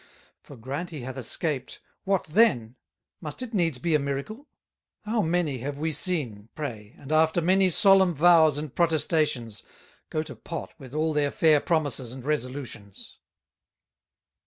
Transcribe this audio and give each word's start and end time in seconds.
For 0.41 0.57
grant 0.57 0.89
he 0.89 1.01
hath 1.01 1.15
escaped, 1.15 1.79
what 2.05 2.23
then? 2.25 2.75
must 3.19 3.43
it 3.43 3.53
needs 3.53 3.77
be 3.77 3.93
a 3.93 3.99
Miracle? 3.99 4.47
How 5.01 5.21
many 5.21 5.59
have 5.59 5.77
we 5.77 5.91
seen, 5.91 6.49
pray, 6.55 6.95
and 6.97 7.11
after 7.11 7.39
many 7.39 7.69
solemn 7.69 8.15
Vows 8.15 8.57
and 8.57 8.73
Protestations, 8.73 9.61
go 10.09 10.23
to 10.23 10.35
pot 10.35 10.73
with 10.79 10.95
all 10.95 11.13
their 11.13 11.29
fair 11.29 11.59
Promises 11.59 12.13
and 12.13 12.25
Resolutions." 12.25 13.19